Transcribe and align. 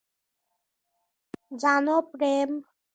জানো, 1.59 1.95
প্রেম? 2.11 2.49